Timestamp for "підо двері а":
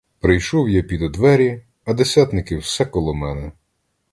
0.83-1.93